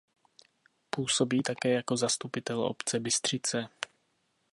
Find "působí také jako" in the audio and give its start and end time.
0.89-1.97